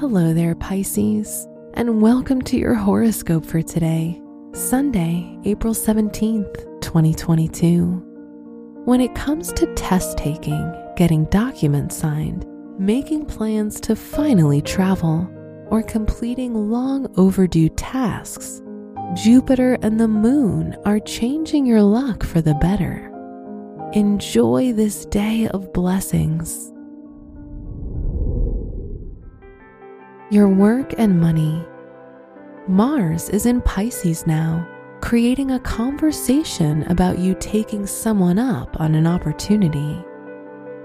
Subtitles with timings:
[0.00, 4.20] Hello there, Pisces, and welcome to your horoscope for today,
[4.52, 8.02] Sunday, April 17th, 2022.
[8.86, 12.44] When it comes to test taking, getting documents signed,
[12.76, 15.30] making plans to finally travel,
[15.70, 18.62] or completing long overdue tasks,
[19.14, 23.12] Jupiter and the moon are changing your luck for the better.
[23.92, 26.73] Enjoy this day of blessings.
[30.30, 31.62] Your work and money.
[32.66, 34.66] Mars is in Pisces now,
[35.02, 40.02] creating a conversation about you taking someone up on an opportunity.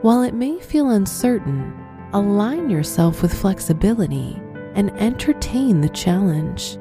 [0.02, 1.74] While it may feel uncertain,
[2.12, 4.38] align yourself with flexibility
[4.76, 6.78] and entertain the challenge.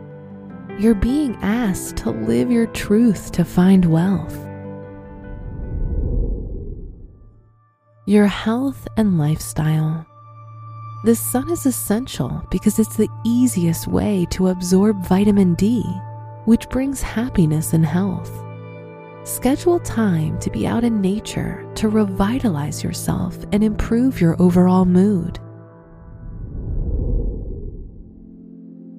[0.80, 4.36] You're being asked to live your truth to find wealth.
[8.04, 10.06] Your health and lifestyle.
[11.04, 15.82] The sun is essential because it's the easiest way to absorb vitamin D,
[16.44, 18.32] which brings happiness and health.
[19.22, 25.38] Schedule time to be out in nature to revitalize yourself and improve your overall mood.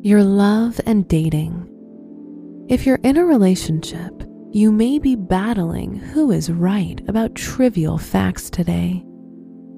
[0.02, 1.66] Your love and dating.
[2.70, 8.50] If you're in a relationship, you may be battling who is right about trivial facts
[8.50, 9.04] today.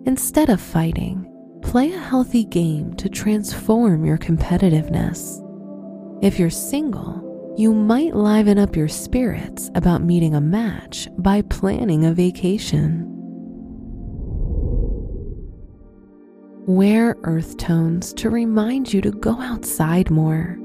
[0.05, 1.30] Instead of fighting,
[1.61, 5.39] play a healthy game to transform your competitiveness.
[6.23, 12.05] If you're single, you might liven up your spirits about meeting a match by planning
[12.05, 13.07] a vacation.
[16.67, 20.57] Wear earth tones to remind you to go outside more.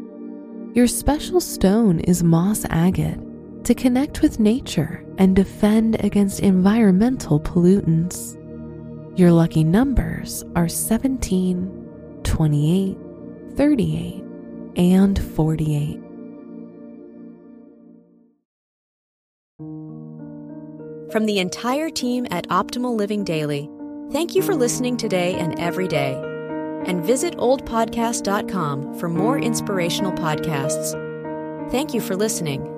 [0.74, 3.18] Your special stone is moss agate
[3.64, 8.36] to connect with nature and defend against environmental pollutants.
[9.16, 12.98] Your lucky numbers are 17, 28,
[13.56, 14.24] 38,
[14.76, 16.00] and 48.
[21.10, 23.70] From the entire team at Optimal Living Daily,
[24.12, 26.12] thank you for listening today and every day.
[26.84, 30.92] And visit oldpodcast.com for more inspirational podcasts.
[31.70, 32.75] Thank you for listening.